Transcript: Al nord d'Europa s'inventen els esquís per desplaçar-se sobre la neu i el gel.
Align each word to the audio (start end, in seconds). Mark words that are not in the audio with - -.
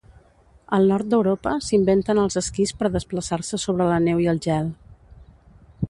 Al 0.77 0.87
nord 0.91 1.07
d'Europa 1.11 1.53
s'inventen 1.65 2.21
els 2.23 2.39
esquís 2.41 2.73
per 2.79 2.91
desplaçar-se 2.97 3.61
sobre 3.65 3.91
la 3.93 4.01
neu 4.07 4.25
i 4.27 4.31
el 4.33 4.43
gel. 4.49 4.73